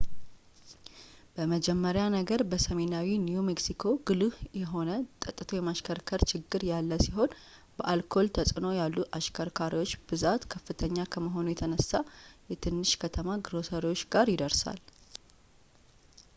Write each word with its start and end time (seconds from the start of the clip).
በመጀመሪያ 1.33 2.03
ነገር 2.15 2.41
በሰሜናዊው 2.51 3.19
new 3.25 3.41
mexico 3.49 3.89
ጉልህ 4.07 4.33
የሆነ 4.61 4.89
ጠትቶ 5.23 5.49
የማሽከርከር 5.57 6.23
ችግሮች 6.31 6.65
ያለ 6.71 6.91
ሲሆን 7.05 7.35
በአልኮል 7.75 8.29
ተፅዕኖ 8.37 8.69
ያሉ 8.79 8.97
አሽከርካሪዎች 9.19 9.93
ብዛት 10.11 10.49
ከፍተኛ 10.55 10.97
ከመሆኑ 11.15 11.45
የተነሳ 11.53 11.91
የትንሽ 12.53 12.93
ከተማ 13.05 13.37
ግሮሰሪዎች 13.47 14.03
ጋር 14.15 14.33
ይደርሳል 14.35 14.81